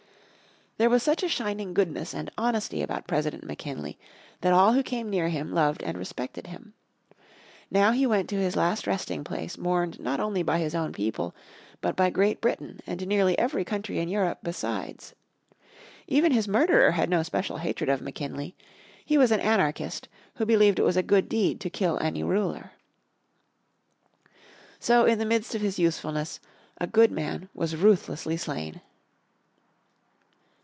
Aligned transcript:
There 0.77 0.89
was 0.89 1.03
such 1.03 1.21
a 1.21 1.29
shining 1.29 1.75
goodness 1.75 2.11
and 2.11 2.31
honesty 2.39 2.81
about 2.81 3.05
President 3.05 3.43
McKinley 3.43 3.99
that 4.39 4.51
all 4.53 4.73
who 4.73 4.81
came 4.81 5.11
near 5.11 5.29
him 5.29 5.53
loved 5.53 5.83
and 5.83 5.95
respected 5.95 6.47
him. 6.47 6.73
Now 7.69 7.91
he 7.91 8.07
went 8.07 8.27
to 8.31 8.37
his 8.39 8.55
last 8.55 8.87
resting 8.87 9.23
place 9.23 9.59
mourned 9.59 9.99
not 9.99 10.19
only 10.19 10.41
by 10.41 10.57
his 10.57 10.73
own 10.73 10.91
people 10.91 11.35
but 11.81 11.95
by 11.95 12.09
Great 12.09 12.41
Britain 12.41 12.79
and 12.87 13.05
nearly 13.05 13.37
every 13.37 13.63
country 13.63 13.99
in 13.99 14.09
Europe 14.09 14.39
besides. 14.41 15.13
Even 16.07 16.31
his 16.31 16.47
murderer 16.47 16.89
had 16.91 17.11
no 17.11 17.21
special 17.21 17.57
hatred 17.57 17.87
of 17.87 18.01
McKinley. 18.01 18.55
He 19.05 19.19
was 19.19 19.31
an 19.31 19.39
anarchist 19.41 20.07
who 20.37 20.47
believed 20.47 20.79
it 20.79 20.85
was 20.85 20.97
a 20.97 21.03
good 21.03 21.29
deed 21.29 21.59
to 21.61 21.69
kill 21.69 21.99
any 21.99 22.23
ruler. 22.23 22.71
So 24.79 25.05
in 25.05 25.19
the 25.19 25.25
midst 25.27 25.53
of 25.53 25.61
his 25.61 25.77
usefulness 25.77 26.39
a 26.79 26.87
good 26.87 27.11
man 27.11 27.49
was 27.53 27.75
ruthlessly 27.75 28.35
slain. 28.35 28.81